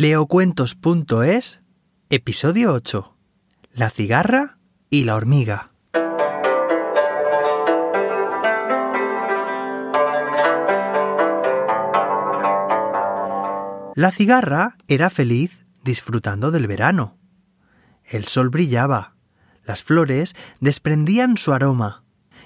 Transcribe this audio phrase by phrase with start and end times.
[0.00, 1.60] Leocuentos.es,
[2.08, 3.18] episodio 8.
[3.74, 4.56] La cigarra
[4.88, 5.72] y la hormiga.
[13.94, 17.18] La cigarra era feliz disfrutando del verano.
[18.06, 19.16] El sol brillaba,
[19.66, 22.04] las flores desprendían su aroma,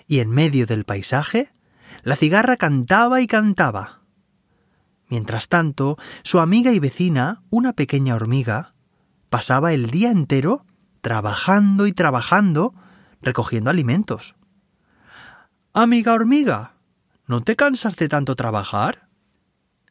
[0.09, 1.55] y en medio del paisaje,
[2.03, 4.04] la cigarra cantaba y cantaba.
[5.15, 8.73] Mientras tanto, su amiga y vecina, una pequeña hormiga,
[9.31, 10.67] pasaba el día entero
[11.03, 12.75] trabajando y trabajando,
[13.23, 14.35] recogiendo alimentos.
[15.73, 16.75] Amiga hormiga,
[17.29, 19.09] ¿no te cansas de tanto trabajar?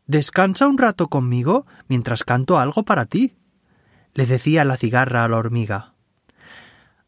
[0.07, 3.38] Descansa un rato conmigo mientras canto algo para ti,
[4.16, 5.94] le decía la cigarra a la hormiga.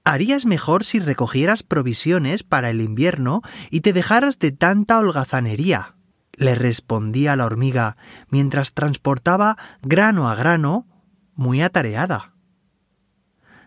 [0.06, 3.42] Harías mejor si recogieras provisiones para el invierno
[3.72, 5.95] y te dejaras de tanta holgazanería
[6.38, 7.98] le respondía la hormiga
[8.30, 10.88] mientras transportaba grano a grano,
[11.34, 12.34] muy atareada.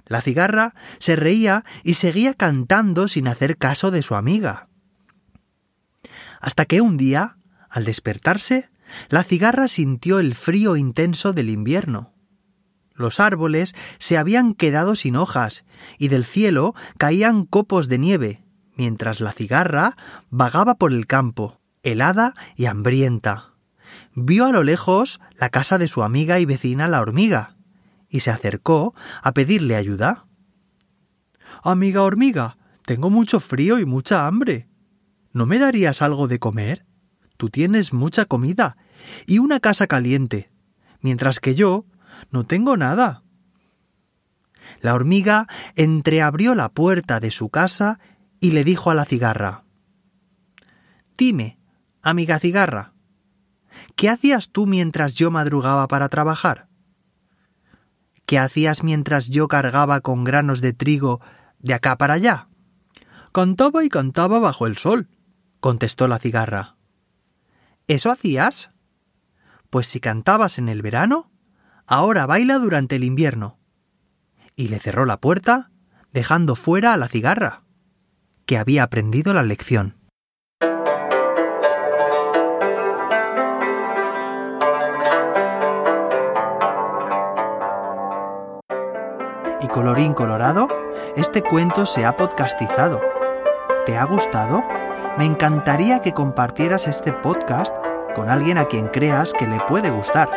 [0.06, 4.68] La cigarra se reía y seguía cantando sin hacer caso de su amiga.
[6.40, 8.70] Hasta que un día, al despertarse,
[9.10, 12.14] la cigarra sintió el frío intenso del invierno.
[12.94, 15.64] Los árboles se habían quedado sin hojas
[15.98, 18.44] y del cielo caían copos de nieve,
[18.76, 19.96] mientras la cigarra
[20.30, 23.54] vagaba por el campo, helada y hambrienta.
[24.14, 27.56] Vio a lo lejos la casa de su amiga y vecina la hormiga,
[28.08, 30.26] y se acercó a pedirle ayuda.
[31.62, 34.68] Amiga hormiga, tengo mucho frío y mucha hambre.
[35.32, 36.86] ¿No me darías algo de comer?
[37.36, 38.76] Tú tienes mucha comida
[39.26, 40.50] y una casa caliente,
[41.00, 41.86] mientras que yo
[42.30, 43.22] no tengo nada.
[44.80, 48.00] La hormiga entreabrió la puerta de su casa
[48.40, 49.64] y le dijo a la cigarra
[51.16, 51.57] Dime,
[52.02, 52.92] Amiga cigarra,
[53.96, 56.68] ¿qué hacías tú mientras yo madrugaba para trabajar?
[58.24, 61.20] ¿Qué hacías mientras yo cargaba con granos de trigo
[61.58, 62.48] de acá para allá?
[63.32, 65.08] Cantaba y cantaba bajo el sol,
[65.58, 66.76] contestó la cigarra.
[67.88, 68.70] ¿Eso hacías?
[69.68, 71.32] Pues si cantabas en el verano,
[71.86, 73.58] ahora baila durante el invierno.
[74.54, 75.72] Y le cerró la puerta,
[76.12, 77.64] dejando fuera a la cigarra,
[78.46, 79.97] que había aprendido la lección.
[89.60, 90.68] Y colorín colorado,
[91.16, 93.00] este cuento se ha podcastizado.
[93.86, 94.62] ¿Te ha gustado?
[95.16, 97.74] Me encantaría que compartieras este podcast
[98.14, 100.28] con alguien a quien creas que le puede gustar.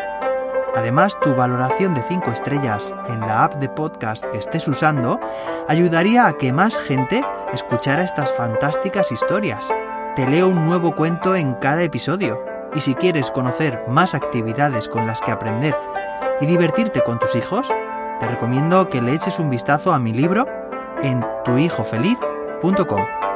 [0.75, 5.19] Además, tu valoración de 5 estrellas en la app de podcast que estés usando
[5.67, 7.23] ayudaría a que más gente
[7.53, 9.69] escuchara estas fantásticas historias.
[10.15, 12.41] Te leo un nuevo cuento en cada episodio.
[12.73, 15.75] Y si quieres conocer más actividades con las que aprender
[16.39, 17.73] y divertirte con tus hijos,
[18.21, 20.45] te recomiendo que le eches un vistazo a mi libro
[21.01, 23.30] en tuhijofeliz.com.